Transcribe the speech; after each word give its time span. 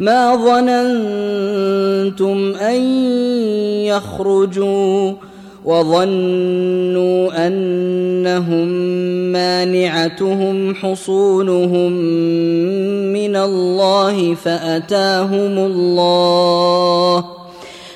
ما 0.00 0.36
ظننتم 0.36 0.78
أن 2.54 2.80
يخرجوا 3.84 5.12
وظنوا 5.64 7.46
أنهم 7.46 8.68
مانعتهم 9.32 10.74
حصونهم 10.74 11.92
من 13.12 13.36
الله 13.36 14.34
فأتاهم 14.34 15.58
الله 15.58 17.24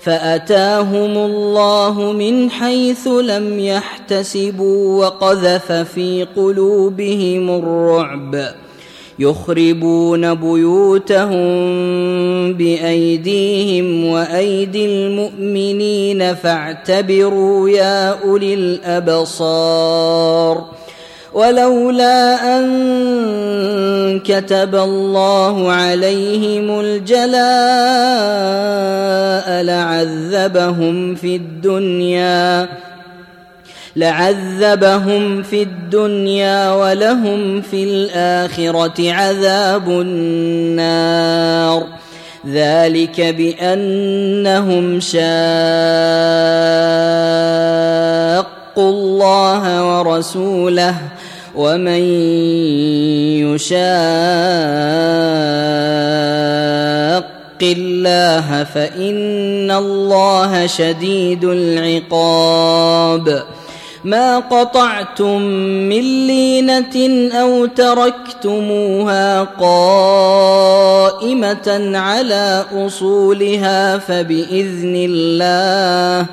فأتاهم 0.00 1.18
الله 1.18 2.12
من 2.12 2.50
حيث 2.50 3.08
لم 3.08 3.60
يحتسبوا 3.60 5.04
وقذف 5.04 5.72
في 5.72 6.26
قلوبهم 6.36 7.50
الرعب 7.50 8.54
يخربون 9.18 10.34
بيوتهم 10.34 11.38
بأيديهم 12.52 14.04
وأيدي 14.04 14.86
المؤمنين 14.86 16.34
فاعتبروا 16.34 17.70
يا 17.70 18.24
أولي 18.24 18.54
الأبصار. 18.54 20.64
ولولا 21.34 22.58
أن 22.58 24.20
كتب 24.20 24.74
الله 24.74 25.72
عليهم 25.72 26.80
الجلاء 26.80 27.38
لعذبهم 29.62 31.14
في 31.14 31.36
الدنيا. 31.36 32.68
لعذبهم 33.96 35.42
في 35.42 35.62
الدنيا 35.62 36.72
ولهم 36.72 37.62
في 37.62 37.84
الآخرة 37.84 39.12
عذاب 39.12 39.88
النار. 39.88 41.86
ذلك 42.46 43.20
بأنهم 43.20 45.00
شاقوا 45.00 45.18
الله 48.78 49.98
ورسوله 49.98 50.94
ومن 51.54 52.02
يشاق 53.42 53.88
الله 57.62 58.64
فإن 58.64 59.70
الله 59.70 60.66
شديد 60.66 61.44
العقاب. 61.44 63.44
ما 64.04 64.38
قطعتم 64.38 65.42
من 65.88 66.26
لينة 66.26 67.30
أو 67.32 67.66
تركتموها 67.66 69.42
قائمة 69.42 70.88
على 71.98 72.64
أصولها 72.72 73.98
فبإذن 73.98 74.94
الله 75.08 76.26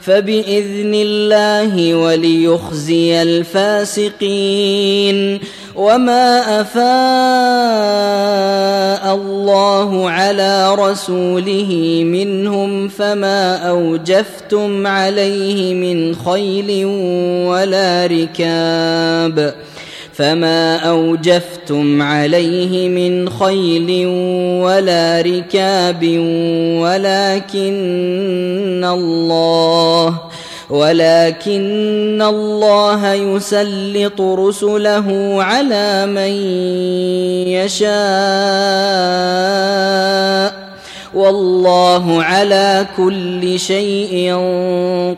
فبإذن 0.00 0.94
الله 0.94 1.94
وليخزي 1.94 3.22
الفاسقين. 3.22 5.18
وما 5.74 6.60
افاء 6.60 6.80
الله 9.14 10.10
على 10.10 10.74
رسوله 10.74 12.02
منهم 12.06 12.88
فما 12.88 13.56
اوجفتم 13.56 14.86
عليه 14.86 15.74
من 15.74 16.14
خيل 16.14 16.84
ولا 17.46 18.06
ركاب 18.06 19.54
فما 20.12 20.76
اوجفتم 20.76 22.02
عليه 22.02 22.88
من 22.88 23.30
خيل 23.30 24.06
ولا 24.66 25.20
ركاب 25.20 26.04
ولكن 26.82 27.70
الله 28.84 30.29
ولكن 30.70 32.22
الله 32.22 33.12
يسلط 33.12 34.20
رسله 34.20 35.36
على 35.42 36.06
من 36.06 36.32
يشاء. 37.50 37.90
والله 41.14 42.22
على 42.22 42.86
كل 42.96 43.58
شيء 43.58 44.34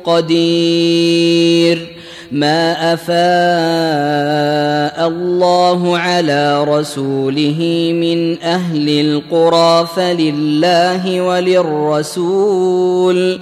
قدير. 0.04 1.96
ما 2.32 2.92
أفاء 2.92 3.12
الله 5.08 5.98
على 5.98 6.64
رسوله 6.64 7.90
من 7.94 8.42
أهل 8.42 8.88
القرى 8.88 9.88
فلله 9.96 11.20
وللرسول. 11.20 13.40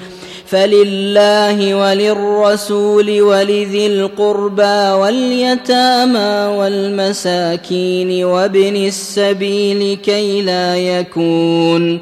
فلله 0.51 1.75
وللرسول 1.75 3.23
ولذي 3.23 3.87
القربى 3.87 4.91
واليتامى 5.01 6.57
والمساكين 6.59 8.25
وابن 8.25 8.77
السبيل 8.77 9.97
كي 9.97 10.43
لا 10.43 10.77
يكون 10.77 12.01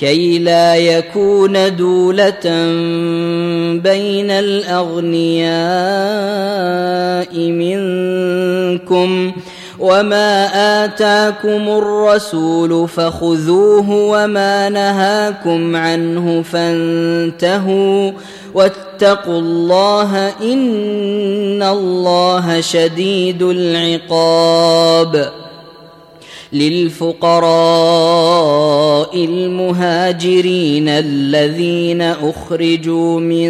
كي 0.00 0.38
لا 0.38 0.76
يكون 0.76 1.76
دولة 1.76 2.44
بين 3.80 4.30
الأغنياء 4.30 5.46
منكم 7.38 9.32
وما 9.78 10.46
آتاكم 10.84 11.68
الرسول 11.68 12.88
فخذوه 12.88 13.90
وما 13.90 14.68
نهاكم 14.68 15.76
عنه 15.76 16.42
فانتهوا 16.42 18.12
واتقوا 18.54 19.38
الله 19.38 20.28
إن 20.28 21.62
الله 21.62 22.60
شديد 22.60 23.42
العقاب 23.42 25.32
للفقراء 26.52 27.46
المهاجرين 29.24 30.88
الذين 30.88 32.02
اخرجوا 32.02 33.20
من 33.20 33.48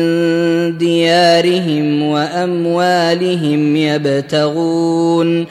ديارهم 0.78 2.02
واموالهم 2.02 3.76
يبتغون 3.76 5.46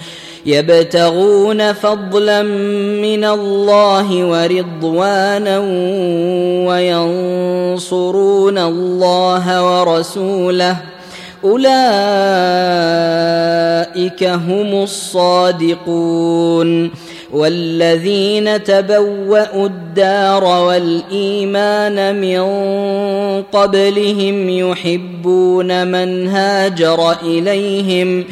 يبتغون 0.45 1.73
فضلا 1.73 2.41
من 3.01 3.25
الله 3.25 4.25
ورضوانا 4.25 5.59
وينصرون 6.67 8.57
الله 8.57 9.79
ورسوله. 9.79 10.77
أولئك 11.43 11.65
هم 14.23 14.83
الصادقون. 14.83 16.91
والذين 17.33 18.63
تبوأوا 18.63 19.67
الدار 19.67 20.43
والإيمان 20.43 22.21
من 22.21 22.41
قبلهم 23.41 24.49
يحبون 24.49 25.87
من 25.87 26.27
هاجر 26.27 27.11
إليهم 27.11 28.25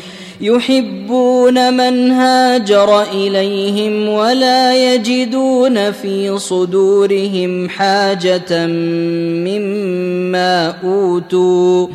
يحبون 0.43 1.73
من 1.73 2.11
هاجر 2.11 3.01
إليهم 3.01 4.09
ولا 4.09 4.93
يجدون 4.93 5.91
في 5.91 6.39
صدورهم 6.39 7.69
حاجة 7.69 8.67
مما 9.47 10.75
أوتوا 10.83 11.87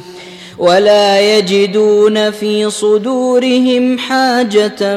ولا 0.58 1.36
يجدون 1.36 2.30
في 2.30 2.70
صدورهم 2.70 3.98
حاجة 3.98 4.96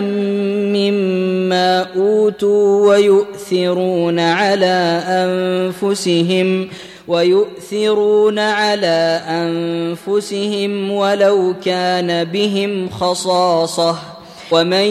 مما 0.75 1.87
أوتوا 1.95 2.87
ويؤثرون 2.89 4.19
على 4.19 5.03
أنفسهم 5.07 6.67
ويؤثرون 7.11 8.39
على 8.39 9.21
أنفسهم 9.27 10.91
ولو 10.91 11.53
كان 11.65 12.23
بهم 12.23 12.89
خصاصة. 12.89 13.95
ومن 14.51 14.87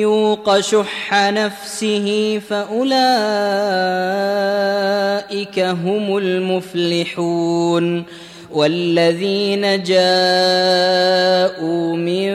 يوق 0.00 0.60
شح 0.60 1.14
نفسه 1.30 2.40
فأولئك 2.48 2.78
هم 5.58 6.16
المفلحون. 6.16 8.04
والذين 8.52 9.82
جاءوا 9.82 10.06
من 11.96 12.30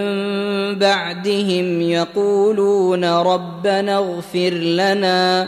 بعدهم 0.80 1.82
يقولون 1.82 3.06
ربنا 3.06 3.98
اغفر 3.98 4.50
لنا 4.50 5.48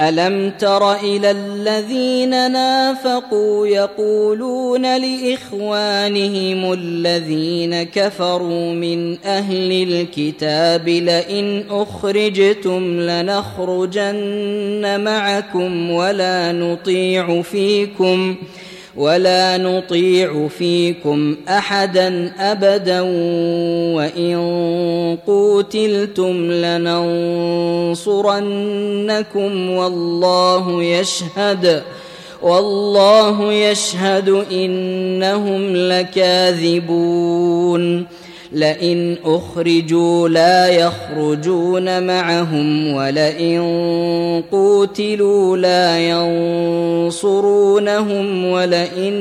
ألم 0.00 0.50
تر 0.50 0.92
إلى 0.92 1.30
الذين 1.30 2.52
نافقوا 2.52 3.66
يقولون 3.66 4.96
لإخوانهم 4.96 6.72
الذين 6.72 7.82
كفروا 7.82 8.72
من 8.72 9.24
أهل 9.24 9.72
الكتاب 9.72 10.88
لئن 10.88 11.64
أخرجتم 11.70 13.00
لنخرجن 13.00 14.20
معكم 15.04 15.90
ولا 15.90 16.52
نطيع 16.52 17.42
فيكم 17.42 18.36
ولا 18.96 19.56
نطيع 19.56 20.48
فيكم 20.48 21.36
أحدا 21.48 22.32
أبدا 22.38 23.00
وإن 23.96 24.36
قوتلتم 25.26 26.52
لننصرنكم 26.52 28.10
والله 29.70 30.82
يشهد 30.82 31.82
والله 32.42 33.52
يشهد 33.52 34.28
انهم 34.52 35.76
لكاذبون 35.76 37.26
لئن 38.56 39.16
أخرجوا 39.24 40.28
لا 40.28 40.68
يخرجون 40.68 42.06
معهم 42.06 42.94
ولئن 42.94 43.62
قوتلوا 44.52 45.56
لا 45.56 45.98
ينصرونهم 47.08 48.44
ولئن 48.44 49.12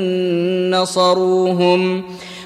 نصروهم 0.75 2.03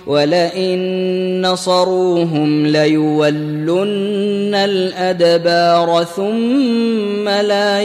ولئن 0.08 1.42
نصروهم 1.46 2.68
ليولن 2.68 4.56
الأدبار 4.56 6.04
ثم 6.16 7.30
لا 7.30 7.82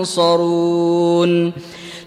ينصرون 0.00 1.52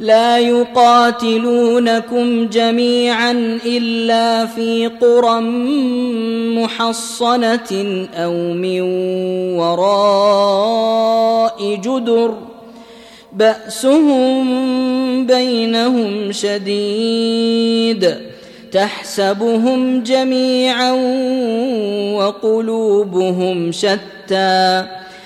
لا 0.00 0.38
يقاتلونكم 0.38 2.46
جميعا 2.46 3.58
إلا 3.66 4.46
في 4.46 4.86
قرى 4.86 5.40
محصنة 6.60 8.06
أو 8.14 8.52
من 8.52 8.80
وراء 9.58 11.74
جدر. 11.74 12.34
بأسهم 13.32 14.46
بينهم 15.26 16.32
شديد. 16.32 18.16
تحسبهم 18.72 20.02
جميعا 20.02 20.92
وقلوبهم 22.14 23.72
شتى. 23.72 24.99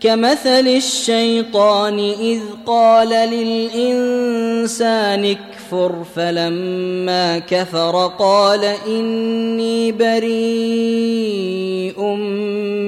كمثل 0.00 0.68
الشيطان 0.68 1.98
إذ 1.98 2.40
قال 2.66 3.08
للإنسان 3.08 5.24
يكفر 5.24 5.92
فلما 6.16 7.38
كفر 7.38 8.12
قال 8.18 8.64
إني 8.86 9.92
بريء 9.92 12.00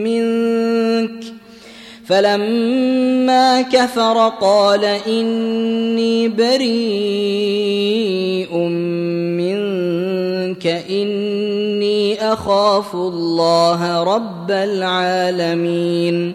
منك. 0.04 1.24
فلما 2.06 3.62
كفر 3.62 4.32
قال 4.40 4.84
إني 5.06 6.28
بريء 6.28 6.68
منك. 9.38 10.66
إني 10.90 12.32
أخاف 12.32 12.94
الله 12.94 14.02
رب 14.02 14.50
العالمين. 14.50 16.34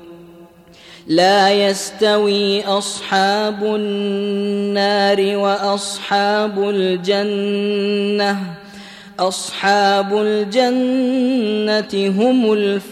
لا 1.07 1.51
يستوي 1.51 2.65
أصحاب 2.65 3.63
النار 3.63 5.37
وأصحاب 5.37 6.69
الجنة. 6.69 8.37
أصحاب 9.19 10.17
الجنة 10.17 11.93
هم 12.19 12.53
الفائزون. 12.53 12.91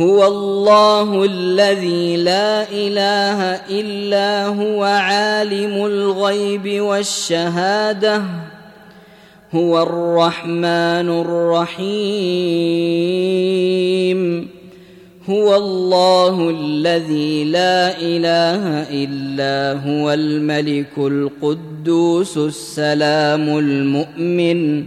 هو 0.00 0.26
الله 0.26 1.24
الذي 1.24 2.16
لا 2.16 2.68
إله 2.70 3.42
إلا 3.80 4.46
هو 4.46 4.84
عالم 4.84 5.86
الغيب 5.86 6.80
والشهادة. 6.80 8.22
هو 9.54 9.82
الرحمن 9.82 11.08
الرحيم. 11.24 11.96
هو 15.30 15.56
الله 15.56 16.50
الذي 16.50 17.44
لا 17.44 17.98
إله 18.00 18.82
إلا 18.90 19.80
هو 19.80 20.12
الملك 20.12 20.98
القدوس 20.98 22.36
السلام 22.38 23.58
المؤمن. 23.58 24.86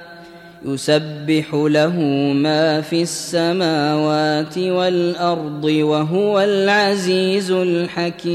يسبح 0.65 1.53
له 1.53 1.99
ما 2.33 2.81
في 2.81 3.01
السماوات 3.01 4.57
والأرض 4.57 5.63
وهو 5.63 6.39
العزيز 6.39 7.51
الحكيم. 7.51 8.31